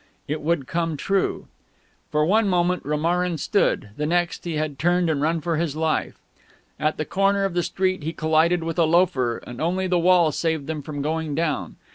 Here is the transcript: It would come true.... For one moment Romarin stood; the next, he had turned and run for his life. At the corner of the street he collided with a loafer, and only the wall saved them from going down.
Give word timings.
It 0.27 0.41
would 0.41 0.65
come 0.65 0.97
true.... 0.97 1.45
For 2.09 2.25
one 2.25 2.49
moment 2.49 2.83
Romarin 2.83 3.37
stood; 3.37 3.91
the 3.97 4.07
next, 4.07 4.45
he 4.45 4.55
had 4.55 4.79
turned 4.79 5.11
and 5.11 5.21
run 5.21 5.41
for 5.41 5.57
his 5.57 5.75
life. 5.75 6.17
At 6.79 6.97
the 6.97 7.05
corner 7.05 7.45
of 7.45 7.53
the 7.53 7.61
street 7.61 8.01
he 8.01 8.11
collided 8.11 8.63
with 8.63 8.79
a 8.79 8.85
loafer, 8.85 9.37
and 9.45 9.61
only 9.61 9.85
the 9.85 9.99
wall 9.99 10.31
saved 10.31 10.65
them 10.65 10.81
from 10.81 11.03
going 11.03 11.35
down. 11.35 11.75